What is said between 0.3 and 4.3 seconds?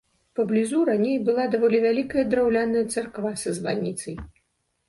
Паблізу раней была даволі вялікая драўляная царква са званіцай.